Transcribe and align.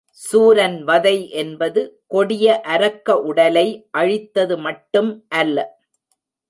சூரன்வதை 0.21 1.13
என்பது 1.33 1.81
கொடிய 2.07 2.61
அரக்க 2.67 3.17
உடலை 3.21 3.67
அழித்தது 3.97 4.57
மட்டும் 4.59 5.11
அல்ல. 5.35 5.57